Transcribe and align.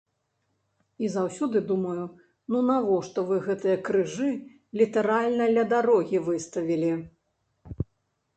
І 1.07 1.09
заўсёды 1.15 1.59
думаю, 1.71 2.05
ну 2.53 2.61
навошта 2.69 3.25
вы 3.27 3.35
гэтыя 3.49 3.77
крыжы 3.91 4.31
літаральна 4.83 5.45
ля 5.55 5.67
дарогі 5.77 6.25
выставілі? 6.31 6.91